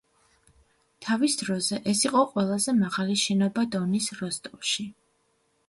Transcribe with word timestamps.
თავის 1.07 1.35
დროზე 1.41 1.79
ეს 1.93 2.01
იყო 2.09 2.23
ყველაზე 2.31 2.75
მაღალი 2.79 3.21
შენობა 3.27 3.69
დონის 3.77 4.11
როსტოვში. 4.25 4.91